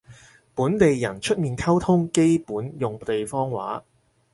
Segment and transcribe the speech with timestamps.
[0.55, 3.85] 本地人出面溝通基本用地方話